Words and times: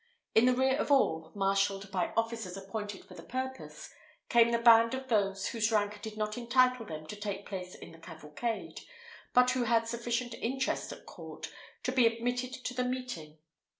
In 0.33 0.47
the 0.47 0.55
rear 0.55 0.77
of 0.77 0.89
all, 0.89 1.31
marshalled 1.35 1.91
by 1.91 2.11
officers 2.17 2.57
appointed 2.57 3.05
for 3.05 3.13
the 3.13 3.21
purpose, 3.21 3.93
came 4.29 4.49
the 4.49 4.57
band 4.57 4.95
of 4.95 5.09
those 5.09 5.49
whose 5.49 5.71
rank 5.71 6.01
did 6.01 6.17
not 6.17 6.39
entitle 6.39 6.87
them 6.87 7.05
to 7.05 7.15
take 7.15 7.45
place 7.45 7.75
in 7.75 7.91
the 7.91 7.99
cavalcade, 7.99 8.81
but 9.31 9.51
who 9.51 9.65
had 9.65 9.87
sufficient 9.87 10.33
interest 10.33 10.91
at 10.91 11.05
court 11.05 11.51
to 11.83 11.91
be 11.91 12.07
admitted 12.07 12.51
to 12.65 12.73
the 12.73 12.83
meeting. 12.83 13.37